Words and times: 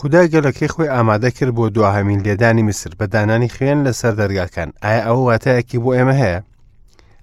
خدای 0.00 0.28
گەلەکەی 0.34 0.68
خۆی 0.74 0.92
ئامادە 0.94 1.30
کرد 1.36 1.52
بۆ 1.56 1.64
دوهامین 1.76 2.20
لێدانی 2.26 2.62
میسر 2.68 2.90
بەدانانی 3.00 3.50
خوێن 3.54 3.78
لەسەر 3.86 4.12
دەرگاکان 4.20 4.68
ئایا 4.84 5.00
ئەوە 5.06 5.22
واتایەکی 5.30 5.82
بۆ 5.84 5.90
ئێمە 5.96 6.14
هەیە 6.22 6.40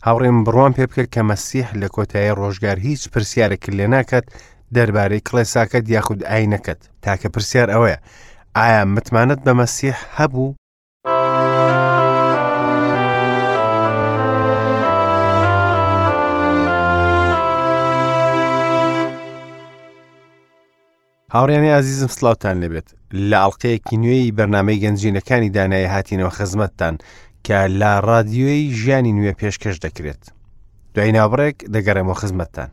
هاوڕێم 0.05 0.37
بڕوان 0.45 0.71
پێ 0.77 0.85
بکرد 0.89 1.09
کە 1.15 1.21
مەسیح 1.31 1.67
لە 1.81 1.87
کۆتایی 1.95 2.35
ڕۆژگار 2.39 2.77
هیچ 2.87 3.01
پرسیارێک 3.13 3.63
لێ 3.77 3.85
ناکات 3.95 4.25
دەربارەی 4.75 5.25
کڵێساکەت 5.27 5.85
یاخود 5.95 6.19
ئاینەکەت 6.29 6.81
تاکە 7.03 7.27
پرسیار 7.33 7.67
ئەوەیە 7.73 7.97
ئایا 8.57 8.81
متمانەت 8.95 9.39
بە 9.45 9.51
مەسیح 9.61 9.97
هەبوو 10.17 10.49
هاوڕێنی 21.37 21.73
ئازیزم 21.75 22.09
سلااوان 22.17 22.57
لەبێت 22.63 22.87
لە 23.29 23.37
ئەڵلقەیەکی 23.41 23.97
نوێی 24.03 24.33
بەرنمەی 24.37 24.81
گەنجینەکانی 24.83 25.53
دانای 25.55 25.91
هاتینەوە 25.93 26.35
خزمەتتان 26.37 26.95
کە 27.45 27.57
لا 27.79 27.93
رادیۆی 28.09 28.69
ژیانی 28.77 29.15
نوێ 29.17 29.33
پێشکەش 29.41 29.77
دەکرێت 29.85 30.23
دوای 30.93 31.13
ناوبڕێک 31.17 31.57
دەگەڕێمەوە 31.73 32.19
خزمەتتان. 32.21 32.69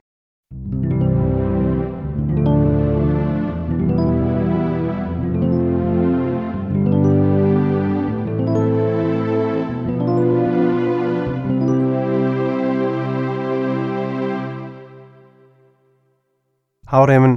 هاوڕێ 16.92 17.19
من 17.25 17.37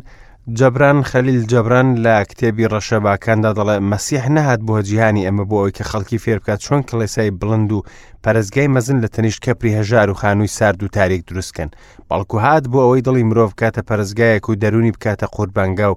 جەبران 0.52 1.04
خەلیل 1.04 1.44
جەبران 1.52 1.88
لە 2.04 2.16
کتێبی 2.30 2.68
ڕەشەباکاندا 2.74 3.52
دەڵێ 3.60 3.78
مەسیح 3.92 4.26
نەهات 4.36 4.60
بۆ 4.68 4.76
جیهانی 4.88 5.26
ئەمە 5.28 5.44
بۆ 5.50 5.56
ئەوی 5.62 5.72
کە 5.78 5.84
خەڵکی 5.92 6.18
فێرکات 6.24 6.60
چۆن 6.66 6.82
کڵێسای 6.88 7.32
بڵند 7.40 7.70
و 7.72 7.82
پەرزگای 8.24 8.68
مەزن 8.76 8.98
لە 9.04 9.08
تەنیش 9.16 9.38
کەپری 9.46 9.76
هەژار 9.78 10.08
و 10.10 10.14
خانووی 10.22 10.48
سارد 10.58 10.80
و 10.84 10.88
تاریک 10.98 11.22
دروستکەن 11.26 11.70
بەڵکو 12.10 12.38
هاات 12.44 12.64
بۆ 12.72 12.80
ئەوەی 12.84 13.02
دڵی 13.08 13.24
مرۆڤ 13.30 13.52
کاتە 13.62 13.82
پەرزگایەک 13.90 14.44
و 14.50 14.56
دەرونی 14.62 14.92
بکاتە 14.96 15.26
قوربانگا 15.36 15.92
و 15.92 15.96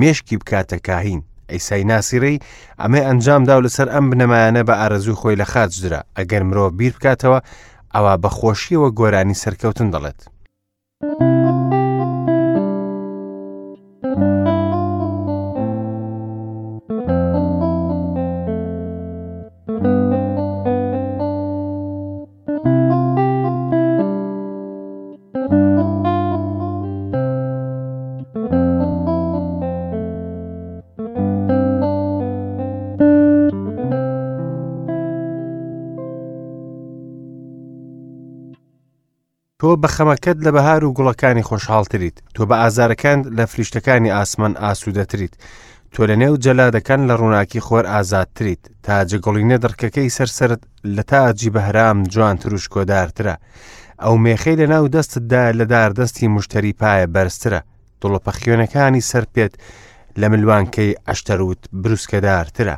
مێشکی 0.00 0.36
بکاتە 0.42 0.76
کاهین 0.86 1.20
ئەیسای 1.50 1.84
ناسیڕی 1.90 2.36
ئەمە 2.80 2.98
ئەنجامدا 3.08 3.54
و 3.58 3.64
لەسەر 3.66 3.88
ئەم 3.94 4.06
بنەمایانە 4.10 4.62
بە 4.68 4.74
ئارەزوو 4.80 5.14
خۆی 5.20 5.36
لە 5.42 5.46
خاج 5.52 5.72
درا 5.86 6.00
ئەگەر 6.18 6.42
مرۆڤ 6.48 6.72
بیر 6.78 6.92
بکاتەوە 6.96 7.40
ئەوە 7.94 8.12
بەخۆشیەوە 8.22 8.88
گۆرانی 8.98 9.36
سەرکەوتن 9.42 9.88
دەڵێت. 9.94 10.20
Thank 11.02 11.20
you. 11.30 11.35
بە 39.82 39.88
خەمەکەت 39.96 40.38
لە 40.46 40.50
بەهار 40.56 40.80
و 40.84 40.94
گوڵەکانی 40.98 41.46
خۆشحاڵتریت 41.48 42.16
تۆ 42.34 42.42
بە 42.48 42.56
ئازارەکان 42.62 43.18
لە 43.38 43.44
فلیشتەکانی 43.52 44.14
ئاسمان 44.16 44.52
ئاسوودەتریت 44.62 45.34
تۆ 45.94 46.00
لە 46.10 46.14
نێو 46.22 46.34
جەلادەکان 46.44 47.00
لە 47.08 47.14
ڕووناکی 47.20 47.64
خۆر 47.66 47.84
ئازادتریت 47.92 48.62
تا 48.84 48.94
جگەڵینە 49.10 49.56
دڕکەکەی 49.64 50.14
سەرسرد 50.16 50.60
لە 50.96 51.02
تاجی 51.12 51.50
بەهرام 51.56 51.98
جوان 52.12 52.36
تروش 52.42 52.64
کۆدارترە 52.74 53.34
ئەو 54.02 54.14
مێخەی 54.24 54.56
لە 54.60 54.66
ناو 54.72 54.84
دەستتدا 54.94 55.44
لە 55.58 55.64
داردەستی 55.72 56.28
مشتری 56.36 56.72
پایە 56.80 57.06
بەرزترە 57.14 57.60
دڵۆپەخیۆنەکانی 58.00 59.02
سەر 59.10 59.24
پێێت 59.34 59.54
لە 60.20 60.26
ملوانکەی 60.32 60.96
ئەشتەروت 61.08 61.62
بروسکەدارترە 61.82 62.76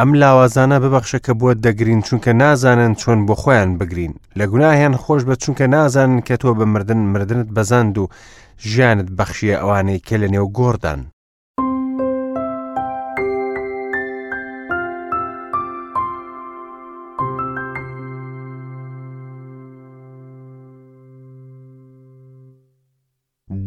ئەم 0.00 0.10
لاوازانە 0.22 0.76
ببەخشە 0.84 1.18
کە 1.26 1.32
بۆ 1.40 1.48
دەگرین 1.64 2.00
چونکە 2.06 2.30
نازانن 2.42 2.92
چۆن 3.00 3.18
بۆ 3.26 3.34
خۆیان 3.42 3.70
بگرین 3.80 4.14
لە 4.38 4.44
گوناهیان 4.52 4.94
خۆش 5.02 5.22
بە 5.28 5.34
چونکە 5.42 5.66
نازانن 5.74 6.20
کە 6.26 6.34
تۆ 6.42 6.50
بە 6.58 6.64
مردن 6.72 6.96
مردنت 7.12 7.48
بەزاند 7.56 7.94
و 8.02 8.04
ژیانت 8.70 9.08
بەخشیە 9.18 9.56
ئەوانەی 9.62 10.00
کە 10.06 10.14
لە 10.22 10.28
نێو 10.34 10.46
گۆردان 10.58 11.00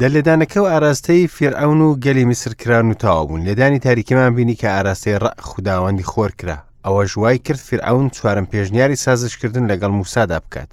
دەلێدانەکە 0.04 0.58
و 0.62 0.66
ئاراستەی 0.72 1.30
فێرعون 1.36 1.82
و 1.88 1.98
گەلی 2.04 2.26
میسرکران 2.30 2.86
و 2.92 2.94
تاوابوون 3.04 3.42
لێدانی 3.48 3.80
تاریکیمان 3.88 4.32
بینی 4.38 4.56
کە 4.62 4.68
ئاراستەی 4.76 5.20
ڕە 5.24 5.32
خودداوەندی 5.48 6.08
خۆر 6.12 6.32
کرا 6.40 6.58
ئەوە 6.86 7.04
ژوای 7.12 7.38
کرد 7.46 7.62
فێرعون 7.68 8.06
چوارم 8.18 8.46
پێشنیاری 8.52 8.98
سازشکردن 9.06 9.64
لەگەڵ 9.72 9.92
موسادا 10.00 10.38
بکات. 10.46 10.72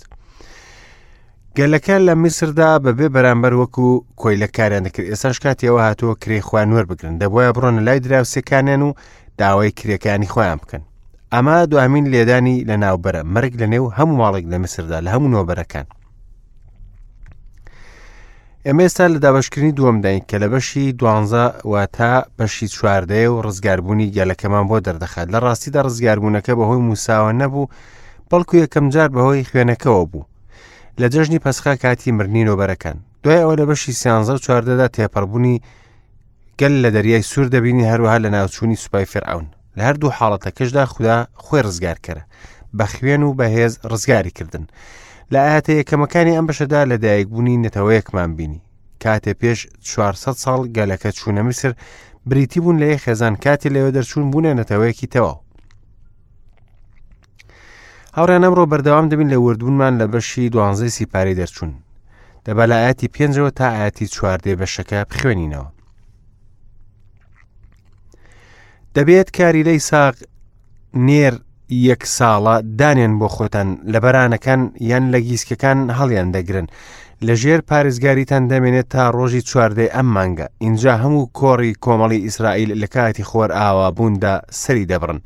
گەلەکە 1.59 1.97
لە 2.07 2.15
میسردا 2.23 2.71
بەبێ 2.85 3.07
بەرامبەر 3.15 3.53
وەکو 3.61 3.87
کۆیلەکاریان 4.21 4.85
دەکرد 4.87 5.07
ئێساش 5.11 5.37
کاتیەوە 5.45 5.81
هاتووە 5.89 6.15
کرێخوان 6.23 6.69
وەربگرن 6.75 7.15
دەبە 7.23 7.45
بڕۆن 7.55 7.77
لای 7.87 8.01
دراوسەکانیان 8.07 8.83
و 8.89 8.91
داوای 9.41 9.71
کرێکانی 9.79 10.29
خۆیان 10.33 10.59
بکەن. 10.63 10.83
ئەما 11.35 11.57
دوامین 11.73 12.05
لێدانی 12.13 12.57
لە 12.69 12.77
ناوبەرە 12.85 13.23
مەرگ 13.35 13.53
لە 13.63 13.67
نێو 13.73 13.85
هەموو 13.99 14.19
ماڵێک 14.23 14.45
لە 14.53 14.57
مسردا 14.65 14.99
لە 15.05 15.11
هەموو 15.15 15.33
نۆبەرەکان. 15.37 15.87
ئێمە 18.67 18.83
ئێستا 18.87 19.05
لە 19.15 19.19
دابشکردنی 19.25 19.73
دووەمدەین 19.79 20.23
کە 20.31 20.37
لە 20.43 20.49
بەشی 20.53 20.87
دوانزەوە 21.01 21.83
تا 21.97 22.13
بەشی 22.39 22.69
چواردەیە 22.75 23.29
و 23.33 23.43
ڕزگاربوونی 23.47 24.13
گەلەکەمان 24.17 24.65
بۆ 24.71 24.77
دەردەخات 24.87 25.29
لە 25.35 25.39
ڕاستیدا 25.45 25.81
ڕزگاربوونەکە 25.87 26.53
بەهۆی 26.59 26.85
موساوە 26.89 27.33
نەبوو 27.41 27.71
بەڵکو 28.31 28.55
یەکەم 28.65 28.87
جار 28.95 29.09
بەهۆی 29.17 29.47
خوێنەکەەوە 29.51 30.03
بوو 30.13 30.25
لە 31.01 31.07
جەژنی 31.15 31.43
پەسخا 31.45 31.73
کاتی 31.83 32.11
مرنین 32.19 32.49
و 32.49 32.57
بەرەکەن 32.61 32.97
دوای 33.23 33.41
ئەوە 33.43 33.55
لە 33.61 33.65
بەشی 33.71 33.93
سیانزە 34.01 34.33
و 34.37 34.43
چواردەدا 34.47 34.87
تێپەڕبوونی 34.97 35.57
گەل 36.61 36.75
لە 36.85 36.89
دەریای 36.97 37.27
سوور 37.31 37.47
دەبینی 37.55 37.89
هەروەها 37.91 38.19
لە 38.25 38.29
ناوچوونی 38.35 38.81
سوپای 38.85 39.07
فرعون 39.13 39.47
لە 39.77 39.83
هەردوو 39.89 40.15
حاڵەتەکەشدا 40.19 40.83
خوددا 40.93 41.19
خۆی 41.45 41.63
ڕزگارکەرە 41.67 42.25
بە 42.79 42.85
خوێن 42.95 43.23
و 43.27 43.31
بەهێز 43.39 43.73
ڕزگاری 43.93 44.31
کردنن. 44.39 44.67
لە 45.33 45.39
ئاهاتە 45.45 45.73
یەکەمەکانی 45.81 46.37
ئەم 46.37 46.47
بەشەدا 46.51 46.81
لەدایک 46.91 47.29
بوونی 47.29 47.63
نەتەوەیەکمان 47.65 48.31
بینی 48.39 48.61
کاتێ 49.05 49.33
پێش 49.41 49.59
400 49.83 50.35
ساڵ 50.45 50.61
گەلەکە 50.77 51.11
چوونە 51.19 51.43
میسر 51.47 51.73
بریتی 52.27 52.61
بوون 52.61 52.77
لە 52.83 52.87
یە 52.93 52.99
خێزان 53.05 53.37
کاتی 53.45 53.69
لەوە 53.77 53.91
دەرچوون 53.97 54.27
بوونە 54.33 54.53
نەتەوەیەکی 54.61 55.07
تەواو 55.15 55.39
هاوران 58.17 58.43
ئەمڕۆ 58.45 58.65
بەردەوام 58.71 59.07
دەبین 59.11 59.29
لە 59.35 59.39
وردبوونمان 59.45 59.95
لە 60.01 60.07
بەشی 60.13 60.49
دوانزەی 60.55 60.91
سیپاری 60.97 61.35
دەرچوون 61.41 61.73
دەبە 62.49 62.65
لە 62.71 62.75
ئاەتی 62.83 63.09
پێنجەوە 63.15 63.51
تا 63.59 63.67
ئاەتی 63.77 64.07
چواردێ 64.15 64.53
بەشەکە 64.61 64.99
بخوێنینەوە 65.11 65.69
دەبێت 68.97 69.29
کاری 69.39 69.63
لەی 69.69 69.79
ساق 69.89 70.15
نێر 71.09 71.35
یەک 71.69 72.05
ساڵە 72.07 72.57
دانێن 72.79 73.19
بۆ 73.21 73.29
خۆتان 73.37 73.69
لە 73.93 73.99
بەرانەکان 74.05 74.61
یان 74.91 75.05
لە 75.13 75.19
گیسکەکان 75.27 75.79
هەڵیان 75.99 76.29
دەگرن. 76.37 76.67
لەژێر 77.27 77.61
پارێزگاریتان 77.69 78.43
دەمێنێت 78.51 78.89
تا 78.95 79.05
ڕۆژی 79.17 79.41
چواردەی 79.49 79.93
ئەم 79.97 80.07
مانگە 80.15 80.47
اینجا 80.65 80.93
هەموو 81.03 81.31
کۆڕی 81.41 81.73
کۆمەڵی 81.85 82.25
ئیسرائیل 82.27 82.71
لە 82.83 82.87
کاتی 82.95 83.25
خۆر 83.31 83.51
ئاوابووندا 83.59 84.35
سەری 84.63 84.87
دەبڕن 84.91 85.21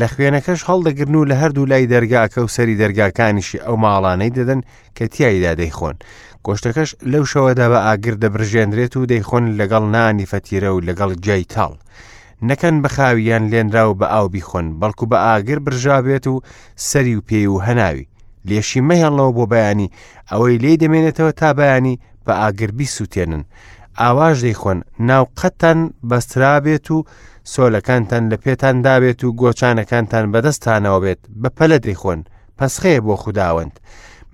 لە 0.00 0.06
خوێنەکەش 0.12 0.60
هەڵدەگرن 0.68 1.14
و 1.16 1.24
لە 1.30 1.34
هەردوو 1.40 1.66
لای 1.70 1.86
دەرگاکە 1.94 2.38
و 2.42 2.48
سەری 2.56 2.76
دەرگاکانیشی 2.82 3.62
ئەو 3.66 3.76
ماڵانەی 3.84 4.34
دەدەن 4.38 4.60
کە 4.96 5.04
تایدا 5.16 5.52
دەیخۆن 5.60 5.96
کۆشتەکەش 6.46 6.90
لەو 7.12 7.24
شەوەدا 7.32 7.66
بە 7.72 7.78
ئاگر 7.86 8.14
دەبرژێنرێت 8.22 8.92
و 8.96 9.06
دەیخۆن 9.12 9.44
لەگەڵ 9.58 9.82
نانی 9.94 10.26
فەتیرە 10.32 10.70
و 10.74 10.80
لەگەڵ 10.88 11.10
جای 11.26 11.44
تاڵ 11.54 11.72
نەکەن 12.48 12.76
بەخاویان 12.84 13.44
لێنرا 13.52 13.84
و 13.90 13.94
بە 14.00 14.06
ئاو 14.14 14.26
بیخۆن 14.34 14.66
بەڵکو 14.80 15.04
بە 15.10 15.18
ئاگر 15.26 15.58
برژاوێت 15.66 16.26
و 16.32 16.36
سەری 16.90 17.14
و 17.18 17.22
پێی 17.28 17.46
و 17.50 17.62
هەناوی 17.66 18.08
لێشی 18.48 18.80
مەهێڵەوە 18.88 19.32
بۆ 19.36 19.44
بەیانی 19.52 19.92
ئەوەی 20.30 20.60
لێ 20.62 20.72
دەمێنێتەوە 20.82 21.32
تا 21.40 21.50
بەیانی 21.58 22.00
بە 22.26 22.32
ئاگربی 22.40 22.86
سووتێنن 22.94 23.44
ئاواژ 24.00 24.36
دەیخۆن 24.46 24.78
ناو 25.10 25.24
قەتەن 25.40 25.78
بەسترابێت 26.10 26.86
و 26.94 26.98
سۆلەکانتان 27.54 28.22
لە 28.32 28.36
پێتان 28.44 28.76
دابێت 28.86 29.20
و 29.24 29.32
گۆچانەکانتان 29.40 30.24
بەدەستانەوە 30.32 30.98
بێت 31.04 31.20
بە 31.42 31.48
پەلە 31.58 31.78
دەیخۆن 31.86 32.20
پەسخەیە 32.58 33.00
بۆ 33.06 33.14
خودداوەند 33.22 33.74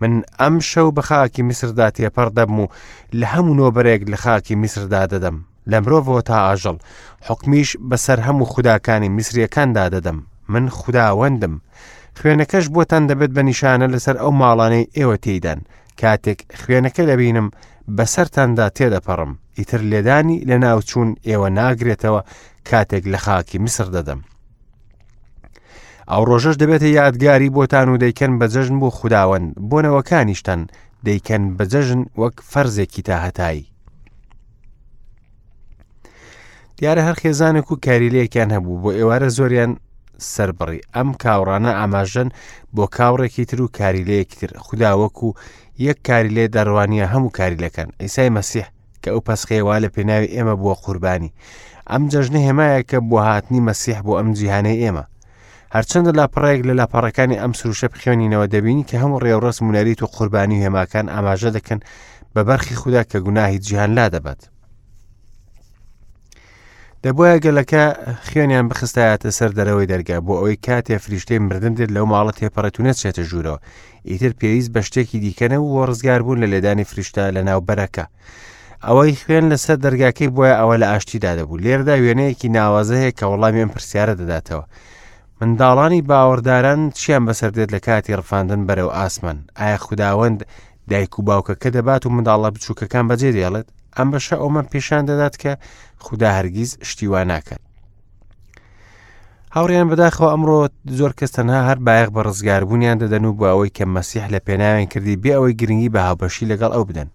من 0.00 0.12
ئەم 0.40 0.56
شەو 0.70 0.88
بە 0.96 1.02
خاکی 1.08 1.42
میسردا 1.48 1.86
تێپەڕ 1.96 2.28
دەبم 2.38 2.58
و 2.64 2.72
لە 3.20 3.26
هەموو 3.32 3.58
نۆبەرێک 3.62 4.02
لە 4.12 4.16
خاکی 4.24 4.54
میسردا 4.62 5.02
دەدەم 5.12 5.36
لە 5.70 5.78
مرۆڤەوە 5.84 6.22
تا 6.30 6.36
ئاژەڵ 6.46 6.76
حکمیش 7.28 7.68
بەسەر 7.90 8.18
هەموو 8.26 8.50
خوداکانی 8.52 9.08
میسریەکاندا 9.16 9.84
دەدەم 9.94 10.18
من 10.52 10.64
خداوەندم 10.78 11.54
خوێنەکەش 12.18 12.66
بۆتان 12.74 13.02
دەبێت 13.10 13.30
بە 13.36 13.42
نیشانە 13.50 13.86
لەسەر 13.94 14.16
ئەو 14.22 14.30
ماڵانەی 14.40 14.88
ئێوە 14.96 15.16
تێدان 15.24 15.60
کاتێک 16.00 16.38
خوێنەکە 16.60 17.02
دەبینم 17.10 17.48
بەسەرتاندا 17.96 18.66
تێدەپەڕم 18.76 19.32
ئیتر 19.58 19.80
لێدانی 19.90 20.38
لە 20.48 20.56
ناوچوون 20.64 21.10
ئێوە 21.28 21.48
ناگرێتەوە 21.60 22.22
کاتێک 22.70 23.04
لە 23.12 23.18
خاکی 23.24 23.58
میسر 23.64 23.88
دەدەم. 23.96 24.20
ئەو 26.10 26.22
ڕۆژەش 26.28 26.56
دەبێتە 26.62 26.88
یادگاری 26.98 27.54
بۆتان 27.56 27.86
و 27.88 28.00
دەیکەن 28.02 28.32
بەجەژن 28.40 28.76
بۆ 28.82 28.88
خداوەند 28.98 29.48
بۆنەوەکانیشتەن 29.70 30.60
دەیکەن 31.06 31.42
بەجەژن 31.58 32.02
وەک 32.20 32.36
فەرزێکی 32.52 33.02
تا 33.08 33.16
هەتایی. 33.24 33.64
دیارە 36.80 37.02
هەر 37.08 37.16
خێزانێک 37.22 37.68
و 37.72 37.76
کاریلەیەکیان 37.86 38.50
هەبوو 38.56 38.80
بۆ 38.82 38.90
ئێوارە 38.98 39.28
زۆریان 39.38 39.72
سربڕی 40.32 40.80
ئەم 40.94 41.08
کاوڕانە 41.22 41.72
ئاماژەن 41.78 42.28
بۆ 42.74 42.84
کاوڕێکی 42.96 43.44
تر 43.50 43.58
و 43.62 43.68
کاریلەیەکی 43.78 44.36
تر 44.40 44.50
خداوەک 44.66 45.16
و 45.26 45.28
یەک 45.86 45.98
کاریلێ 46.08 46.44
دەڕوانیە 46.54 47.06
هەموو 47.12 47.34
کاریلەکەن 47.38 47.88
ئیسای 48.02 48.30
مەسیح 48.36 48.66
کە 49.02 49.08
ئەو 49.12 49.20
پەسخێوا 49.28 49.76
لە 49.84 49.88
پێناوی 49.94 50.32
ئێمە 50.34 50.54
بووە 50.60 50.74
قوربانی 50.84 51.34
ئەم 51.90 52.02
جەژنە 52.12 52.40
هێمایەکە 52.48 52.98
بۆ 53.08 53.16
هاتنی 53.28 53.60
مەسیح 53.68 53.98
بۆ 54.06 54.12
ئەم 54.18 54.28
جیهانەی 54.38 54.80
ئێمە 54.84 55.04
هەرچەندە 55.74 56.12
لاپڕێک 56.18 56.60
لە 56.68 56.72
لاپەڕەکانی 56.80 57.40
ئەم 57.42 57.52
سروشە 57.58 57.86
بخێنینەوە 57.92 58.46
دەبینی 58.54 58.86
کە 58.88 58.94
هەموو 59.02 59.22
ڕێوڕست 59.24 59.60
مونەریت 59.66 60.00
و 60.02 60.06
قوربانی 60.16 60.56
و 60.58 60.62
هێماکان 60.66 61.06
ئاماژە 61.14 61.50
دەکەن 61.56 61.80
بە 62.34 62.40
بەرخی 62.48 62.78
خوددا 62.80 63.02
کە 63.10 63.16
گوناهی 63.24 63.58
جیهان 63.66 63.90
لا 63.98 64.06
دەبات. 64.14 64.40
دەبواە 67.04 67.34
گەلەکە 67.44 67.84
خوێنیان 68.26 68.66
بخستایەتە 68.70 69.28
سەر 69.38 69.50
دەرەوەی 69.58 69.90
دەرگا 69.92 70.18
بۆ 70.26 70.34
ئەوەی 70.40 70.58
کاتێ 70.66 70.96
فریشتەی 71.04 71.42
مردن 71.46 71.72
دێت 71.78 71.90
لەو 71.96 72.06
ماڵە 72.12 72.32
تێپەڕەتونە 72.38 72.92
چێتە 73.00 73.22
ژوورەوە 73.30 73.58
ئیتر 74.10 74.32
پێویست 74.40 74.70
بە 74.74 74.80
شتێکی 74.88 75.18
دیکەنە 75.24 75.58
و 75.60 75.66
وە 75.78 75.82
ڕزگار 75.90 76.20
بوون 76.24 76.38
لە 76.42 76.46
لێدانی 76.52 76.88
فریشتە 76.90 77.22
لە 77.36 77.42
ناوبەرەکە. 77.48 78.04
ئەوەی 78.86 79.12
خوێن 79.22 79.44
لەسەر 79.52 79.76
دەرگاکەی 79.84 80.30
بۆیە 80.36 80.54
ئەوە 80.60 80.76
لە 80.82 80.86
ئاشتیدا 80.92 81.32
دەبوو 81.38 81.62
لێردا 81.64 81.94
وێنەیەکی 82.02 82.48
ناوازەیە 82.56 83.10
کە 83.18 83.24
وەڵامیان 83.30 83.70
پرسیارە 83.74 84.14
دەداتەوە. 84.20 84.64
منداڵانی 85.40 86.02
باوەڕداران 86.08 86.80
چیان 86.98 87.22
بەسەردێت 87.28 87.70
لە 87.74 87.80
کاتی 87.86 88.16
ڕفاندن 88.18 88.62
بەرەو 88.68 88.90
ئاسمان 88.98 89.38
ئایا 89.58 89.78
خودداوەند 89.84 90.38
دایک 90.90 91.12
و 91.18 91.22
باوکەکە 91.28 91.68
دەبات 91.76 92.02
و 92.06 92.10
منداڵە 92.14 92.48
بچووکەکان 92.54 93.04
بەجێ 93.10 93.30
دێڵێت 93.36 93.68
ئەم 93.98 94.08
بەشە 94.12 94.36
ئەومە 94.38 94.62
پیشان 94.72 95.02
دەدات 95.10 95.34
کە 95.42 95.52
خوددا 96.04 96.30
هەرگیز 96.38 96.72
شتیوان 96.88 97.26
ناکات. 97.32 97.60
هاوڕیان 99.56 99.86
بەداخەوە 99.90 100.30
ئەمڕۆ 100.32 100.58
زۆر 100.98 101.12
کەس 101.18 101.30
تەنها 101.36 101.60
هەر 101.68 101.78
بایەق 101.86 102.10
بە 102.14 102.20
ڕزگاربوونیان 102.28 102.96
دەدەن 103.02 103.24
و 103.24 103.32
بۆ 103.38 103.44
ئەوەی 103.50 103.74
کە 103.76 103.84
مەسیح 103.96 104.24
لە 104.34 104.38
پێناویان 104.46 104.86
کردی 104.92 105.16
بێ 105.22 105.32
ئەوەی 105.36 105.56
گرنگی 105.60 105.90
بە 105.94 105.98
هاوبەشی 106.06 106.48
لەگەڵ 106.52 106.70
ئەو 106.74 106.84
بدەن. 106.88 107.08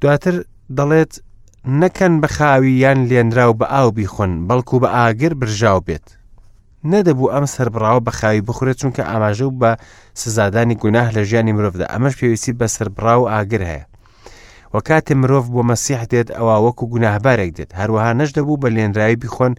دواتر 0.00 0.34
دەڵێت 0.78 1.12
نەکەن 1.80 2.14
بە 2.22 2.28
خاوی 2.36 2.74
یان 2.82 2.98
لێنرا 3.08 3.44
و 3.50 3.54
بە 3.60 3.66
ئاو 3.74 3.88
بیخۆن 3.96 4.32
بەڵکو 4.48 4.76
بە 4.82 4.86
ئاگر 4.96 5.32
برژاو 5.40 5.80
بێت. 5.86 6.06
نەدەبوو 6.92 7.30
ئەم 7.34 7.44
سربراوە 7.54 8.00
بە 8.06 8.12
خاوی 8.18 8.40
بخورێت 8.48 8.76
چونکە 8.82 9.02
ئاماژە 9.10 9.46
و 9.48 9.54
بە 9.62 9.70
سزادانی 10.20 10.74
گوناه 10.82 11.08
لە 11.16 11.22
ژیانی 11.28 11.52
مرۆڤدا 11.56 11.86
ئەمەش 11.92 12.14
پێویستی 12.20 12.52
بە 12.60 12.66
سربرا 12.76 13.14
و 13.20 13.30
ئاگر 13.32 13.62
هەیە 13.72 13.84
وە 14.74 14.80
کاتێ 14.88 15.14
مرۆڤ 15.22 15.44
بۆ 15.54 15.62
مەسیح 15.70 16.02
دێت 16.10 16.28
ئەوە 16.36 16.56
وەکو 16.66 16.84
گوناهبارێک 16.92 17.50
دێت 17.58 17.70
هەروەها 17.80 18.12
نەشدەبوو 18.20 18.60
بە 18.62 18.68
لێنراوی 18.76 19.16
بیخۆن 19.22 19.54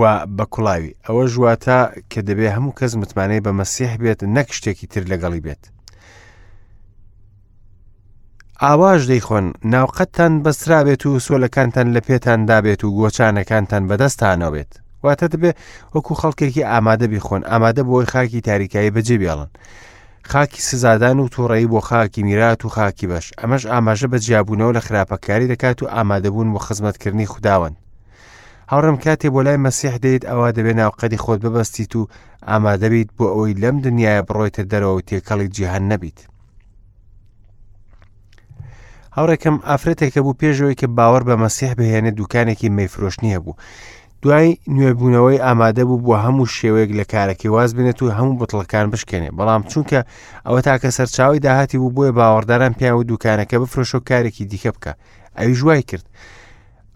و 0.00 0.02
بە 0.36 0.44
کوڵاوی 0.54 0.92
ئەوە 1.06 1.24
ژواتە 1.34 1.78
کە 2.12 2.20
دەبێ 2.28 2.48
هەموو 2.56 2.76
کەس 2.78 2.92
متمانەی 3.00 3.44
بە 3.46 3.50
مەسیح 3.60 3.92
بێت 4.02 4.20
نەک 4.36 4.48
شتێکی 4.56 4.86
تر 4.92 5.04
لەگەڵی 5.12 5.40
بێت 5.46 5.62
ئاواژ 8.64 9.00
دەیخۆن 9.10 9.46
ناوقەتتان 9.72 10.32
بەسرابێت 10.44 11.02
و 11.06 11.12
سۆلەکانتان 11.26 11.86
لە 11.96 12.00
پێتان 12.08 12.40
دابێت 12.50 12.80
و 12.84 12.90
گۆچانەکانتان 12.98 13.82
بەدەستانەوێت 13.90 14.72
واتە 15.04 15.26
دەبێ 15.34 15.50
وەکو 15.94 16.14
خەڵکێکی 16.20 16.66
ئامادە 16.72 17.06
بیخۆن 17.12 17.42
ئامادە 17.50 17.82
بۆی 17.88 18.06
خاکی 18.12 18.40
تاریکایی 18.48 18.94
بەجێ 18.96 19.16
بیاڵن 19.20 19.50
خاکی 20.30 20.60
سزادان 20.68 21.18
و 21.20 21.28
تووڕایی 21.34 21.70
بۆ 21.72 21.80
خاکی 21.88 22.22
میرات 22.28 22.60
و 22.64 22.68
خاکی 22.76 23.06
بەش 23.12 23.26
ئەمەش 23.40 23.62
ئاماژە 23.72 24.06
بە 24.12 24.18
جیاببوونەوە 24.26 24.76
لە 24.76 24.80
خراپەکاری 24.86 25.50
دەکات 25.52 25.78
و 25.82 25.86
ئامادەبوون 25.94 26.48
بۆ 26.54 26.58
خزمەتکردنی 26.66 27.26
خودداون 27.32 27.74
هاوڕم 28.72 28.96
کاتێ 29.04 29.28
بۆ 29.34 29.40
لای 29.46 29.58
مەسیح 29.66 29.94
دەیت 30.04 30.24
ئەوە 30.30 30.48
دەبێ 30.56 30.72
ناوقەدی 30.80 31.18
خۆت 31.24 31.40
ببەستیت 31.44 31.92
و 31.96 32.08
ئامادەبیت 32.50 33.08
بۆ 33.16 33.24
ئەوەی 33.32 33.58
لەم 33.62 33.76
دنیاە 33.86 34.26
بڕۆیتە 34.28 34.62
دەرەوە 34.70 34.94
و 34.96 35.00
تێکەڵی 35.08 35.48
جیهان 35.54 35.84
نەبیت 35.92 36.18
هاوڕێکم 39.16 39.56
ئافرەتێکە 39.68 40.18
بوو 40.24 40.38
پێشەوەی 40.40 40.74
کە 40.80 40.86
باوەڕ 40.96 41.22
بە 41.28 41.34
مەسیح 41.44 41.72
بهێنێ 41.78 42.12
دوکانێکی 42.18 42.68
مەفرۆشنی 42.78 43.34
هەبوو 43.36 43.54
دوای 44.24 44.56
نوێبوونەوەی 44.68 45.42
ئامادە 45.44 45.84
بوو 45.88 46.02
بۆ 46.06 46.14
هەموو 46.24 46.52
شێوەیەک 46.56 46.90
لە 46.98 47.04
کارەکەی 47.12 47.50
واز 47.54 47.70
بێنێت 47.76 47.98
و 48.02 48.12
هەموو 48.18 48.38
بتڵەکان 48.40 48.86
بشکێنێ 48.92 49.30
بەڵام 49.38 49.62
چونکە 49.72 50.00
ئەوە 50.46 50.60
تاکە 50.66 50.88
سەرچاوی 50.96 51.42
داهاتی 51.46 51.78
بوو 51.78 51.94
بۆیە 51.96 52.12
باوەڕداران 52.18 52.72
پیاوە 52.78 53.02
دوکانەکە 53.10 53.56
بفرۆشۆ 53.62 54.00
کارێکی 54.08 54.44
دیکە 54.50 54.70
بکە 54.76 54.92
ئەوی 55.38 55.54
ژوای 55.60 55.82
کرد 55.90 56.06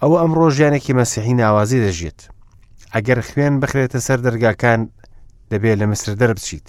ئەوە 0.03 0.17
ئەم 0.21 0.33
ڕۆژیانێکی 0.39 0.97
مەسیحی 1.01 1.35
ناوازی 1.43 1.83
دەژێت 1.87 2.21
ئەگەر 2.95 3.19
خوێن 3.29 3.55
بخرێتە 3.63 3.99
سەر 4.07 4.19
دەرگاکان 4.27 4.81
دەبێت 5.51 5.77
لە 5.81 5.87
مسر 5.93 6.09
دەربچیت 6.21 6.67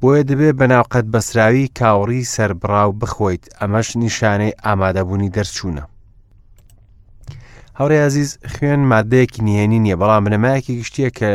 بۆیە 0.00 0.22
دەبێت 0.30 0.54
بەناوقەت 0.60 1.06
بەسراوی 1.14 1.72
کاوڕی 1.78 2.28
سەربراو 2.34 2.90
بخۆیت 3.00 3.44
ئەمەش 3.60 3.88
نیشانەی 4.02 4.56
ئامادەبوونی 4.64 5.32
دەرچوونە 5.36 5.84
هەوڕێ 7.80 7.98
عزیز 8.08 8.30
خوێن 8.52 8.82
مادەیەکی 8.92 9.44
نهێنی 9.46 9.80
نییە 9.84 9.96
بەڵام 10.00 10.22
بنەمایەکی 10.26 10.72
گشتیە 10.80 11.10
کە 11.18 11.30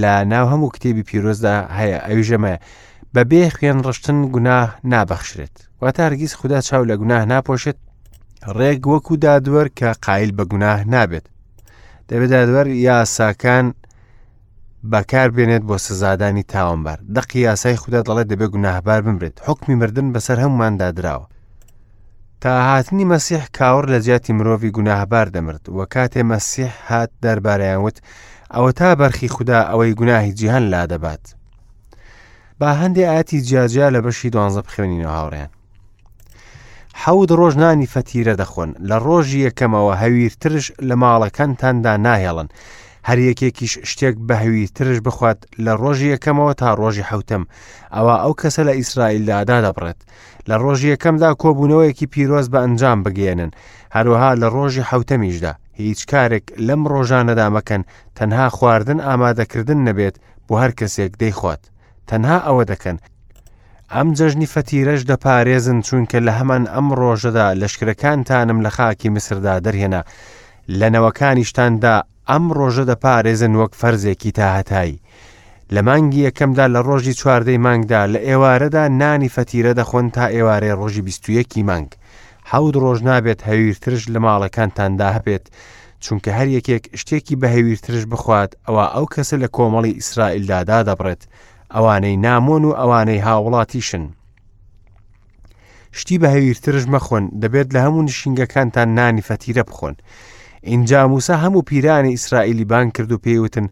لە 0.00 0.14
ناو 0.32 0.44
هەموو 0.52 0.72
کتێبی 0.74 1.06
پیرۆزدا 1.08 1.54
هەیە 1.78 1.98
ئەوژەمە 2.08 2.54
بەبێ 3.14 3.42
خوێن 3.56 3.78
ڕشتن 3.86 4.18
گوناه 4.34 4.68
نابەخشرێت 4.92 5.54
واتە 5.82 6.00
هەرگیز 6.06 6.32
خوددا 6.38 6.60
چاو 6.68 6.82
لە 6.90 6.94
گوناه 7.00 7.22
ناپۆشێت 7.32 7.78
ڕێک 8.58 8.82
وەکو 8.92 9.14
دادوەر 9.24 9.66
کە 9.78 9.88
قایل 10.06 10.30
بە 10.38 10.44
گوناه 10.52 10.78
نابێت 10.94 11.26
دەبێت 12.08 12.30
دادوەر 12.34 12.66
یاساکان 12.88 13.66
بەکار 14.92 15.28
بێنێت 15.36 15.62
بۆ 15.68 15.76
سزادانی 15.86 16.44
تاوانبار 16.52 16.98
دقی 17.16 17.40
یاسای 17.48 17.76
خوددا 17.82 18.00
دەڵێت 18.08 18.28
دەبێت 18.32 18.50
گوناهبار 18.54 19.00
بمرێت 19.06 19.36
حکمی 19.46 19.74
مردن 19.80 20.06
بەسەر 20.14 20.38
هەمومان 20.44 20.74
دادراوە 20.82 21.26
تا 22.40 22.62
هاتنی 22.62 23.04
مەسیح 23.04 23.50
کاور 23.58 23.84
لە 23.86 24.00
جیاتی 24.04 24.32
مرۆڤی 24.32 24.70
گوناهبار 24.76 25.26
دەمرد 25.28 25.64
وە 25.76 25.84
کاتێ 25.94 26.22
مەسیح 26.32 26.72
هات 26.88 27.10
دەربارەیانوت 27.22 27.96
ئەوە 28.54 28.72
تا 28.78 28.94
بەرخی 28.94 29.28
خوددا 29.34 29.58
ئەوەی 29.70 29.94
گوناهی 30.00 30.32
جیهان 30.38 30.62
لا 30.72 30.86
دەبات 30.92 31.24
با 32.58 32.70
هەندێک 32.80 33.08
ئاتی 33.14 33.42
جیاجیا 33.46 33.88
لە 33.96 34.00
بەشی 34.06 34.30
دوانزە 34.34 34.60
بخوێنینەوە 34.66 35.14
هاوڕیان 35.18 35.50
حەود 37.02 37.30
ڕۆژ 37.38 37.54
نانی 37.62 37.90
فەتیرە 37.94 38.34
دەخۆن 38.42 38.70
لە 38.88 38.96
ڕۆژی 39.06 39.44
یەکەمەوە 39.48 39.94
هەویرترش 40.02 40.66
لە 40.88 40.94
ماڵەکەنتاندا 41.02 41.92
ناهێڵن 42.06 42.48
هەریەکێکیش 43.10 43.72
شتێک 43.90 44.14
بەهوی 44.28 44.64
ترش 44.76 44.98
بخوات 45.06 45.38
لە 45.64 45.72
ڕۆژی 45.82 46.12
یەکەمەوە 46.14 46.54
تا 46.60 46.68
ڕۆژی 46.80 47.06
حوتم 47.10 47.44
ئەوە 47.94 48.14
ئەو 48.22 48.32
کەسە 48.40 48.62
لە 48.68 48.72
ئیسرائیلدادا 48.80 49.56
دەبڕێت 49.66 50.00
لە 50.48 50.54
ڕۆژی 50.62 50.92
یەکەمدا 50.94 51.30
کۆبوونەوەیەکی 51.42 52.06
پیرۆز 52.12 52.46
بە 52.52 52.58
ئەنجام 52.64 52.98
بگێنن 53.06 53.50
هەروەها 53.96 54.30
لە 54.40 54.48
ڕۆژی 54.54 54.86
حوتەمیشدا 54.90 55.52
هیچ 55.80 56.00
کارێک 56.12 56.46
لەم 56.66 56.82
ڕۆژانەدا 56.92 57.46
مەکەن 57.56 57.82
تەنها 58.16 58.48
خواردن 58.56 58.98
ئامادەکردن 59.06 59.80
نەبێت 59.88 60.16
بۆ 60.48 60.54
هەر 60.62 60.72
کەسێک 60.80 61.12
دەیخوات 61.22 61.62
تەنها 62.08 62.38
ئەوە 62.46 62.64
دەکەن 62.72 62.96
ئەم 63.94 64.08
جەژنی 64.18 64.48
فەتیرەش 64.54 65.00
دەپارێزن 65.10 65.78
چونکە 65.86 66.18
لە 66.26 66.32
هەمان 66.38 66.62
ئەم 66.74 66.88
ڕۆژەدا 67.00 67.46
لەشکرەکانتانم 67.60 68.58
لە 68.64 68.70
خاکی 68.76 69.08
مسردا 69.16 69.54
دەرهێنا 69.66 70.02
لە 70.80 70.86
نەوەکانیشتاندا 70.94 71.96
ئەم 72.30 72.44
ڕۆژە 72.58 72.84
دەپارێزن 72.90 73.54
وەک 73.60 73.72
فەرزێکی 73.80 74.32
تاهتایی 74.38 74.98
لە 75.74 75.80
مانگی 75.88 76.24
یەکەمدا 76.28 76.66
لە 76.74 76.80
ڕۆژی 76.88 77.18
چواردەی 77.20 77.62
مانگدا 77.66 78.02
لە 78.12 78.18
ئێوارەدا 78.28 78.84
نانی 79.00 79.32
فەتیرە 79.36 79.72
دەخۆن 79.80 80.06
تا 80.16 80.24
ئێوارەی 80.34 80.76
ڕۆژی 80.80 81.02
21 81.02 81.58
مانگ 81.70 81.90
حەود 82.50 82.74
ڕۆژ 82.84 82.98
نابێت 83.10 83.40
هەویرترش 83.48 84.02
لە 84.14 84.18
ماڵەکانتاندا 84.24 85.08
هەبێت 85.16 85.44
چونکە 86.04 86.30
هەر 86.38 86.48
یەکێک 86.56 86.84
شتێکی 87.00 87.36
بە 87.40 87.48
هەویرترش 87.54 88.04
بخوات 88.12 88.50
ئەوە 88.66 88.84
ئەو 88.94 89.06
کەسە 89.14 89.36
لە 89.42 89.48
کۆمەڵی 89.56 89.96
ئیسرائیلدادا 89.98 90.78
دەبڕێت 90.88 91.22
ئەوانەی 91.74 92.16
نامۆن 92.26 92.62
و 92.64 92.76
ئەوانەی 92.80 93.24
هاوڵاتیشن. 93.26 94.04
شتی 95.98 96.16
بە 96.22 96.28
هەویرترش 96.34 96.84
مەخۆن 96.94 97.24
دەبێت 97.42 97.68
لە 97.74 97.80
هەموو 97.84 98.02
نشینگەکانتان 98.08 98.88
نانی 98.98 99.22
فەتیرە 99.28 99.62
بخۆن. 99.68 99.96
ئینجا 100.66 101.08
موسا 101.08 101.36
هەموو 101.36 101.62
پیرانی 101.62 102.08
ئیسرائیلی 102.10 102.64
بان 102.64 102.90
کرد 102.90 103.12
و 103.12 103.16
پێیوتن 103.24 103.66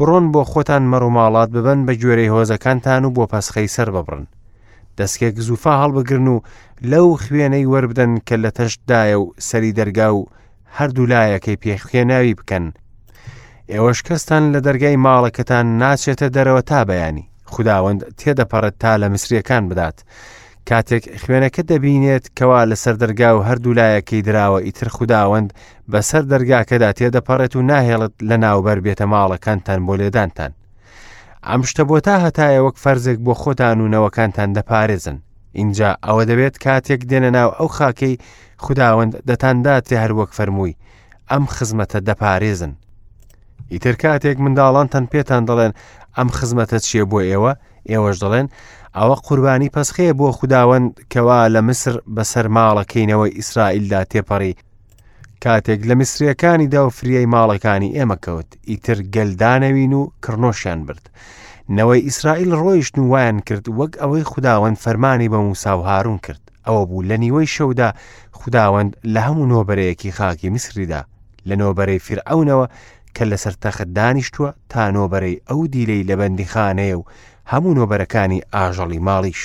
بڕۆن 0.00 0.24
بۆ 0.32 0.42
خۆتان 0.50 0.82
مەڕووماڵات 0.92 1.50
ببەن 1.52 1.80
بە 1.86 1.92
گوێرەی 2.02 2.32
هۆزەکانتان 2.34 3.02
و 3.04 3.10
بۆ 3.16 3.24
پەسخەی 3.32 3.68
سەر 3.76 3.88
ببڕن 3.94 4.24
دەستکێک 4.98 5.36
زوفا 5.46 5.74
هەڵبگرن 5.82 6.26
و 6.34 6.40
لەو 6.90 7.06
خوێنەی 7.22 7.68
وەربدەن 7.72 8.12
کە 8.28 8.34
لە 8.44 8.50
تەشتدایە 8.56 9.16
و 9.20 9.32
سەری 9.48 9.72
دەرگا 9.78 10.08
و 10.14 10.26
هەردوو 10.76 11.06
لایەکەی 11.12 11.60
پێخێناوی 11.62 12.34
بکەن 12.38 12.66
ئێوەش 13.72 13.98
کەستان 14.06 14.44
لە 14.54 14.60
دەرگای 14.66 14.96
ماڵەکەتان 15.06 15.66
ناچێتە 15.82 16.26
دەرەوە 16.36 16.62
تا 16.70 16.80
بەیانی 16.90 17.30
خداوەند 17.54 18.00
تێدەپەڕێت 18.18 18.76
تا 18.82 18.92
لە 19.00 19.06
مسریەکان 19.14 19.64
بدات 19.68 19.98
کاتێک 20.70 21.04
خوێنەکە 21.22 21.62
دەبینێت 21.70 22.24
کەوا 22.38 22.60
لە 22.70 22.76
سەردەرگا 22.84 23.30
و 23.34 23.38
هەردوو 23.48 23.76
لایەکی 23.78 24.24
دراوە 24.28 24.60
ئیتر 24.66 24.88
خودداوەند 24.96 25.50
بەسەر 25.92 26.22
دەرگاکەدا 26.32 26.90
تێدەپەڕێت 26.98 27.52
و 27.56 27.62
ناهێڵت 27.70 28.14
لە 28.28 28.36
ناوبەر 28.44 28.78
بێتە 28.84 29.04
ماڵەکانتان 29.12 29.80
بۆ 29.86 29.94
لێدانتان. 30.00 30.52
ئەم 31.48 31.62
شتە 31.68 31.82
بۆ 31.88 31.96
تا 32.06 32.14
هەتایە 32.24 32.60
وەک 32.66 32.76
فەرزێک 32.84 33.18
بۆ 33.26 33.34
خۆتان 33.42 33.76
و 33.80 33.88
نەوەکانتان 33.92 34.48
دەپارێزن. 34.56 35.16
اینجا 35.60 35.90
ئەوە 36.06 36.22
دەبێت 36.30 36.56
کاتێک 36.64 37.00
دێنە 37.10 37.30
ناو 37.36 37.48
ئەو 37.58 37.68
خاکەی 37.76 38.14
خودداوەند 38.64 39.12
دەتاندا 39.28 39.74
تێ 39.86 39.96
هەروەک 40.02 40.30
فەرمووی 40.38 40.76
ئەم 41.30 41.44
خزمەتە 41.54 41.98
دەپارێزن. 42.08 42.72
ئیتر 43.72 43.94
کاتێک 44.02 44.36
منداڵانتان 44.44 45.04
پێتان 45.12 45.42
دەڵێن 45.48 45.72
ئەم 46.18 46.28
خزمەتە 46.38 46.78
چیە 46.86 47.04
بۆ 47.12 47.20
ئێوە 47.30 47.52
ئێوەش 47.90 48.16
دەڵێن 48.22 48.46
ئەوە 48.98 49.16
قوربانی 49.26 49.72
پەسخەیە 49.76 50.14
بۆ 50.18 50.28
خودداوەند 50.38 50.90
کەوا 51.12 51.40
لە 51.54 51.60
مسر 51.68 51.94
بەسەر 52.16 52.46
ماڵەکەینەوەی 52.56 53.34
ئیسرائیلدا 53.38 54.00
تێپەڕی 54.12 54.54
کاتێک 55.44 55.80
لە 55.88 55.94
میسریەکانی 56.00 56.70
دا 56.74 56.80
و 56.86 56.94
فریەی 56.98 57.30
ماڵەکانی 57.34 57.94
ئێمە 57.96 58.16
کەوت 58.24 58.48
ئیتر 58.70 58.98
گەلدانەوین 59.14 59.92
و 60.00 60.02
کڕنۆشیان 60.24 60.80
برد. 60.86 61.04
نەوەی 61.76 62.00
ئیسرائیل 62.08 62.50
ڕۆیشت 62.60 62.94
و 62.98 63.08
وایان 63.12 63.38
کرد 63.48 63.64
وەک 63.78 63.92
ئەوەی 64.02 64.24
خداوەند 64.32 64.78
فەرمانی 64.84 65.28
بە 65.32 65.38
موسااو 65.46 65.80
هاارون 65.88 66.18
کرد 66.26 66.42
ئەوە 66.66 66.82
بوو 66.88 67.02
لە 67.10 67.16
نیوەی 67.22 67.52
شەودا 67.56 67.90
خداوەند 68.40 68.90
لە 69.14 69.20
هەموو 69.26 69.50
نۆبەرەیەکی 69.54 70.12
خاکی 70.18 70.50
میسریدا 70.54 71.02
لە 71.48 71.54
نۆبەرەی 71.62 72.00
فرعونەوە 72.06 72.66
کە 73.16 73.24
لەسەر 73.30 73.54
تەخت 73.62 73.88
دانیشتووە 73.98 74.50
تا 74.70 74.80
نۆبەرەی 74.98 75.36
ئەو 75.48 75.60
دیلەی 75.74 76.04
لە 76.08 76.14
بەندیخانەیە 76.20 76.94
و 76.98 77.02
هەموو 77.52 77.76
نۆبەرەکانی 77.80 78.44
ئاژەڵی 78.54 79.00
ماڵیش. 79.06 79.42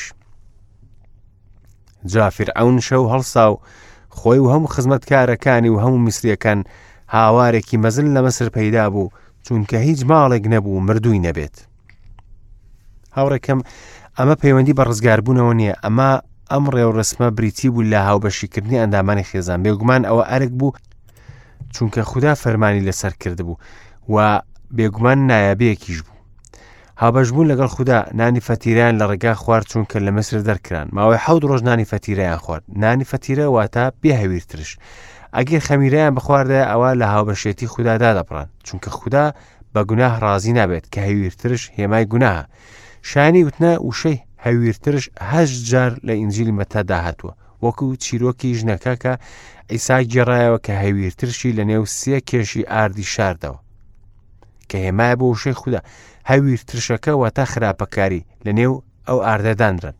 جافر 2.14 2.50
ئەون 2.58 2.78
شەو 2.88 3.04
هەڵسا 3.14 3.44
و 3.52 3.56
خۆی 4.18 4.40
و 4.44 4.52
هەموو 4.54 4.74
خزمەتکارەکانی 4.76 5.70
و 5.72 5.82
هەموو 5.84 6.04
میسریەکان 6.08 6.60
هاوارێکی 7.16 7.82
مەزل 7.84 8.08
لە 8.16 8.22
مەسر 8.28 8.48
پەیدا 8.58 8.86
بوو 8.94 9.10
چونکە 9.46 9.76
هیچ 9.88 10.00
ماڵێک 10.12 10.44
نەبوو 10.54 10.84
مردووی 10.88 11.24
نەبێت. 11.28 11.56
هاوڕێکم 13.18 13.60
ئەمە 14.18 14.36
پەیوەندی 14.42 14.76
بە 14.78 14.84
ڕزگاربوونەوە 14.90 15.54
نییە 15.60 15.74
ئەمە 15.84 16.12
ئەم 16.52 16.64
ڕێوڕسممە 16.76 17.30
بریتی 17.38 17.70
بوو 17.74 17.90
لە 17.92 18.00
هاوبەشیکردنی 18.08 18.80
ئەندامانی 18.82 19.28
خێزان 19.30 19.60
بێگومان 19.66 20.02
ئەوە 20.10 20.24
ئەرک 20.32 20.52
بوو 20.60 20.72
چونکە 21.76 22.00
خوددا 22.10 22.34
فەرمانی 22.42 22.86
لەسەر 22.88 23.14
کرد 23.22 23.40
بوو 23.48 23.58
و 24.14 24.18
بێگومان 24.78 25.20
نایابەیەکیش 25.32 26.00
بوو. 26.04 26.13
هابەشبوون 27.02 27.46
لەگەڵ 27.52 27.68
خوددا 27.76 27.98
نانی 28.20 28.42
فەتیران 28.48 28.94
لە 29.00 29.06
ڕێگا 29.10 29.34
خوارد 29.42 29.66
چونکە 29.72 29.96
لە 30.06 30.12
مەسر 30.16 30.38
دەرکران 30.50 30.88
ماوەی 30.96 31.18
حەوت 31.26 31.44
ڕۆژ 31.50 31.62
نانی 31.70 31.86
فەتیرەیان 31.92 32.38
خوارد 32.44 32.64
نانی 32.84 33.06
فەتیرە 33.12 33.46
واتە 33.56 33.86
پێهەویرترش 34.02 34.72
ئەگەر 35.36 35.60
خەمیرەیان 35.68 36.14
بخواردە 36.18 36.62
ئەوە 36.72 36.90
لە 37.00 37.06
هاوبەشێتی 37.14 37.68
خوددادا 37.74 38.10
دەپڕان 38.20 38.48
چونکە 38.68 38.90
خوددا 38.98 39.26
بە 39.76 39.82
گوناه 39.90 40.14
ڕازی 40.24 40.54
نابێت 40.60 40.86
کە 40.94 41.00
هەویرترش 41.08 41.64
هێمای 41.78 42.06
گوناها 42.14 42.44
شانی 43.10 43.44
وتنە 43.48 43.72
وشەی 43.88 44.20
هەویرترش 44.46 45.06
هەش 45.32 45.50
جار 45.70 45.92
لە 46.08 46.14
ئینجیلی 46.22 46.52
مەتا 46.60 46.82
داهتووە 46.92 47.34
وەکو 47.66 47.86
چیرۆکی 48.04 48.58
ژنەکە 48.60 48.94
کە 49.04 49.14
ئیسا 49.72 49.98
گێڕایەوە 50.12 50.58
کە 50.66 50.74
هەویرترشی 50.84 51.52
لە 51.58 51.64
نێو 51.72 51.86
سێ 51.98 52.18
کێشی 52.30 52.64
ئاردی 52.72 53.04
شاردەوە 53.14 53.60
کە 54.70 54.76
هێمای 54.84 55.16
بۆ 55.20 55.26
وشەی 55.30 55.54
خوددا 55.62 55.80
هەویر 56.32 56.62
ترشەکەەوە 56.70 57.30
تا 57.38 57.44
خراپەکاری 57.52 58.26
لە 58.46 58.52
نێو 58.60 58.74
ئەو 59.08 59.18
ئاردەدانرن. 59.26 59.96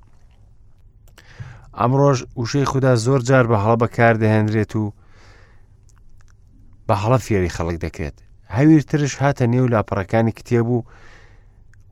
ئەمڕۆژ 1.80 2.18
وشەی 2.42 2.70
خوددا 2.72 2.94
زۆر 3.06 3.20
جار 3.30 3.46
بە 3.52 3.58
هەڵە 3.66 3.76
بەکار 3.84 4.14
دەهێنرێت 4.24 4.72
و 4.76 4.86
بە 6.88 6.96
هەڵە 7.04 7.18
فێری 7.26 7.54
خەڵک 7.56 7.78
دەکرێت. 7.86 8.16
هەویر 8.56 8.82
ترش 8.90 9.14
هاتە 9.22 9.44
نێو 9.54 9.68
لاپەڕەکانی 9.74 10.32
کتێب 10.38 10.68
و 10.76 10.80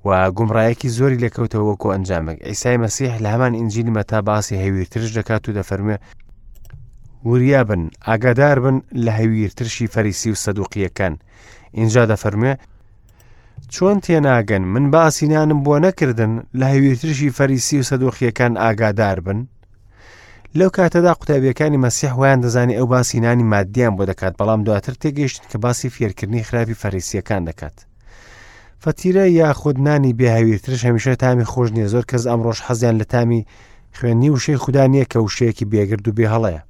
و 0.06 0.10
گومڕایەکی 0.38 0.90
زۆری 0.98 1.22
لەکەوتەوە 1.26 1.66
وەکو 1.70 1.92
ئەنجامێک 1.94 2.38
ئەیسای 2.48 2.78
مەسیح 2.84 3.14
لە 3.24 3.30
هەمان 3.34 3.54
ئینجیلی 3.60 3.96
مەتا 3.98 4.20
باسی 4.28 4.62
هەویرترش 4.64 5.10
دەکات 5.18 5.44
و 5.50 5.54
دەفەرمێ 5.60 5.98
وریا 7.28 7.62
بن 7.70 7.82
ئاگادار 8.08 8.58
بن 8.64 8.78
لە 9.06 9.12
هەویرترشی 9.20 9.88
فەریسی 9.94 10.30
و 10.32 10.36
سەدوقیەکان 10.44 11.14
اینجا 11.80 12.04
دەفەرمێ 12.16 12.54
چۆن 13.76 13.98
تێناگەن 14.06 14.64
من 14.74 14.86
باسیینانم 14.96 15.60
بۆ 15.66 15.76
نەکردن 15.86 16.32
لە 16.60 16.66
هەویترشی 16.74 17.34
فەریسی 17.38 17.74
و 17.80 17.84
سەدۆخیەکان 17.90 18.54
ئاگادار 18.64 19.18
بن 19.26 19.40
لەو 20.60 20.70
کاتەدا 20.78 21.14
قوتابیەکانی 21.20 21.82
مەسیح 21.86 22.12
ویان 22.20 22.40
دەزانی 22.46 22.78
ئەو 22.80 22.86
باسیینانی 22.94 23.44
مادیان 23.54 23.94
بۆ 23.98 24.04
دەکات 24.12 24.34
بەڵام 24.40 24.62
دواتر 24.68 24.94
تێگەیشتن 25.02 25.46
کە 25.52 25.58
باسی 25.64 25.90
فێرکردنی 25.96 26.44
خراپی 26.48 26.76
فەریسیەکان 26.82 27.42
دەکات 27.50 27.76
فەتیرە 28.84 29.26
یا 29.40 29.50
خودنانی 29.62 30.14
بێهاویرترش 30.20 30.82
هەمیشە 30.88 31.14
تامی 31.24 31.46
خۆش 31.52 31.70
نیە 31.78 31.88
زۆر 31.94 32.04
کەس 32.12 32.24
ئەمڕۆژ 32.30 32.60
حەزیان 32.68 32.96
لە 33.02 33.06
تامی 33.14 33.46
خوێنی 34.00 34.30
وشەی 34.34 34.58
خوددا 34.64 34.86
نییە 34.92 35.06
کە 35.14 35.18
وشەیەکی 35.26 35.66
بێگرد 35.72 36.06
و 36.08 36.12
بێهڵەیە 36.18 36.62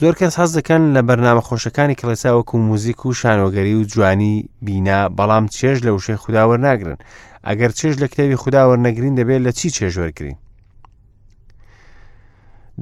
زۆر 0.00 0.14
کەس 0.20 0.32
حەز 0.40 0.50
دەکەن 0.58 0.82
لە 0.94 1.00
بەرنامە 1.08 1.40
خۆشەکانی 1.48 1.94
کلساوەکو 2.00 2.54
موزیک 2.68 3.00
و 3.06 3.12
شانۆگەری 3.20 3.74
و 3.78 3.82
جوانی 3.92 4.34
بینا 4.66 5.00
بەڵام 5.18 5.44
چێژ 5.56 5.76
لە 5.86 5.90
وشەی 5.96 6.16
خودداوەرناگرن 6.22 6.98
ئەگەر 7.48 7.70
چێژ 7.78 7.94
لە 8.02 8.06
کتێوی 8.12 8.36
خودداوەرنەگرین 8.42 9.14
دەبێت 9.18 9.40
لە 9.46 9.52
چی 9.58 9.68
چێژوەرگرین 9.76 10.36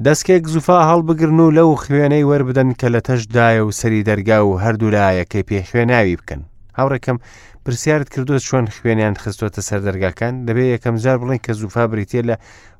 دەستکێک 0.05 0.43
زوفا 0.53 0.79
هەڵبگرن 0.89 1.39
و 1.45 1.51
لەو 1.57 1.69
خوێنەی 1.83 2.27
وەربدەن 2.29 2.69
کە 2.79 2.87
لە 2.95 2.99
تەشدایە 3.07 3.61
و 3.67 3.71
سەری 3.79 4.05
دەرگا 4.09 4.39
و 4.45 4.59
هەردوولایەکەی 4.63 5.43
پێخوێناوی 5.49 6.17
بکەن 6.19 6.41
هاوڕێکم 6.77 7.17
پرسیارت 7.65 8.09
کردووە 8.13 8.39
چۆن 8.47 8.65
خوێنیان 8.77 9.15
خستوتە 9.23 9.61
سەر 9.67 9.79
دەرگاکان 9.87 10.33
دەبێت 10.47 10.69
یەکەم 10.75 10.95
جار 11.03 11.17
بڵین 11.21 11.39
کە 11.45 11.51
زوفا 11.61 11.83
بریتە 11.91 12.21
لە 12.29 12.35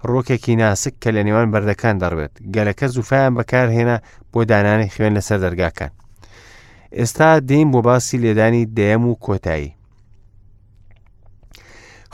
ڕۆکێکی 0.09 0.55
ناسک 0.61 0.93
کە 1.03 1.09
لە 1.15 1.21
نێوان 1.27 1.47
بەردەکان 1.53 1.95
دەڕوێت 2.03 2.33
گەلەکە 2.55 2.85
زوفایان 2.95 3.33
بەکارهێنا 3.37 3.97
بۆ 4.31 4.39
دانانی 4.51 4.91
خوێن 4.93 5.13
لەسەر 5.17 5.39
دەرگاکان 5.45 5.91
ئێستا 6.99 7.29
دەین 7.49 7.67
بۆ 7.73 7.79
باسی 7.87 8.17
لێدانی 8.23 8.63
دەیەم 8.77 9.03
و 9.09 9.13
کۆتایی 9.25 9.71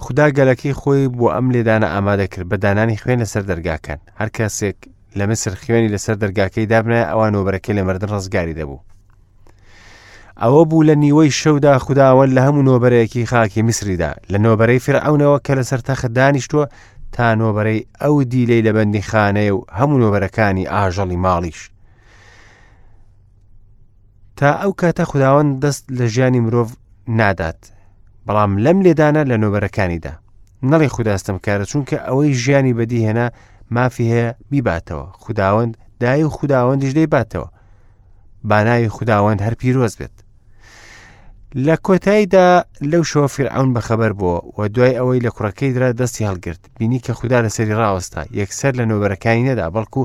خدا 0.03 0.25
گەلەکەی 0.37 0.73
خۆی 0.81 1.03
بۆ 1.17 1.27
ئەم 1.35 1.47
لێدانە 1.55 1.87
ئامادە 1.93 2.27
کرد 2.33 2.45
بە 2.51 2.57
دانانی 2.63 2.97
خوێن 3.01 3.19
لەسەر 3.23 3.43
دەرگاکان 3.51 3.99
هەر 4.19 4.29
کەسێک 4.37 4.77
لە 5.17 5.23
مسر 5.31 5.51
خوێنی 5.61 5.89
لەسەر 5.95 6.15
دەرگاکەی 6.23 6.69
دابنای 6.71 7.07
ئەوان 7.09 7.29
نۆبەرەکەی 7.35 7.73
لە 7.77 7.83
مردن 7.87 8.09
ڕزگاری 8.15 8.57
دەبوو 8.59 8.79
ئەوە 10.43 10.63
بوو 10.69 10.83
لە 10.89 10.95
نیوەی 11.03 11.31
شەودا 11.41 11.73
خودداوەند 11.85 12.31
لە 12.37 12.41
هەموو 12.47 12.67
نۆبەرەیەکی 12.69 13.25
خاکی 13.31 13.61
میسریدا 13.67 14.11
لە 14.31 14.37
نۆبەرەی 14.45 14.79
فرعونەوە 14.85 15.37
کە 15.45 15.53
لە 15.59 15.63
سەرتەخ 15.69 16.01
دانیشتووە 16.17 16.65
تا 17.15 17.25
نۆبەرەی 17.41 17.85
ئەو 18.01 18.15
دیلەی 18.31 18.61
لە 18.67 18.71
بەندی 18.75 19.07
خانەیە 19.09 19.53
و 19.55 19.59
هەموو 19.77 19.97
نۆبەرەکانی 20.03 20.69
ئاژەڵی 20.73 21.17
ماڵیش. 21.25 21.61
تا 24.37 24.49
ئەو 24.61 24.71
کاتە 24.81 25.01
خودداوەند 25.11 25.51
دەست 25.65 25.83
لە 25.97 26.05
ژیانی 26.13 26.39
مرۆڤ 26.45 26.69
نادات 27.19 27.59
بەڵام 28.27 28.51
لەم 28.65 28.77
لێدانە 28.85 29.21
لە 29.29 29.35
نۆبەرەکانیدا 29.43 30.11
نەڵی 30.69 30.87
خودداستم 30.95 31.37
کارە 31.45 31.65
چونکە 31.71 31.95
ئەوەی 32.07 32.33
ژیانی 32.41 32.73
بەدی 32.79 33.05
هێنا 33.05 33.27
مافی 33.75 34.05
هەیە 34.11 34.29
بیباتەوە 34.51 35.05
خودداوەند 35.23 35.73
دای 36.01 36.23
و 36.23 36.29
خودداوەندیش 36.37 36.93
دەیباتەوە 36.97 37.47
باناوی 38.49 38.89
خودداوەند 38.95 39.39
هەر 39.45 39.53
پیرۆز 39.61 39.93
بێت 39.99 40.15
لە 41.57 41.75
کۆتاییدا 41.81 42.45
لەو 42.91 43.03
شۆفر 43.03 43.47
ئەوون 43.49 43.73
بەخەبەر 43.73 44.13
بووە 44.19 44.37
و 44.59 44.67
دوای 44.69 44.95
ئەوەی 44.99 45.21
لە 45.25 45.29
کوڕەکەی 45.35 45.71
درا 45.75 45.91
دەستی 45.93 46.25
هەڵگرت 46.29 46.59
بینی 46.79 46.99
کە 46.99 47.09
خوددا 47.11 47.41
لە 47.45 47.49
سەری 47.49 47.73
ڕاوەستا 47.81 48.21
یەکسەر 48.39 48.73
لە 48.79 48.85
نۆبەرەکانی 48.91 49.43
نەدا 49.49 49.67
بەڵکو 49.75 50.01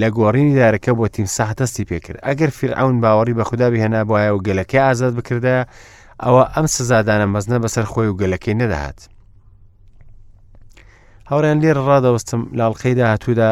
لە 0.00 0.08
گۆڕینی 0.16 0.54
دارەکە 0.58 0.92
بۆ 0.98 1.06
تیم 1.14 1.26
ساح 1.36 1.52
دەستی 1.52 1.84
پێکرد 1.90 2.18
ئەگەر 2.26 2.50
فرعون 2.58 2.96
باوەڕی 3.02 3.34
بە 3.38 3.42
خوددا 3.48 3.66
بهێنا 3.70 4.02
بواە 4.08 4.30
و 4.34 4.38
گەلەکەی 4.46 4.78
ئازاد 4.86 5.14
بکردە 5.16 5.56
ئەوە 6.24 6.44
ئەم 6.56 6.66
سزادانە 6.74 7.26
مەزنە 7.34 7.58
بەسەر 7.64 7.84
خۆی 7.92 8.08
و 8.10 8.14
گەلەکەی 8.20 8.54
نەداهات 8.62 8.98
هەوریان 11.30 11.58
لێرە 11.62 11.78
ڕادەوەستم 11.88 12.42
لاڵقەی 12.58 12.94
داهاتوودا 13.00 13.50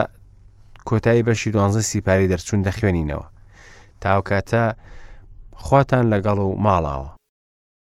کۆتایی 0.88 1.23
بەشی 1.26 1.50
دوانزە 1.54 1.80
سیپاری 1.90 2.28
دەرچوون 2.33 2.61
دەخوێنینەوە 2.66 3.25
تاوکاتە 4.02 4.64
خواتان 5.66 6.04
لەگەڵ 6.12 6.38
و 6.46 6.48
ماڵاوە 6.64 7.08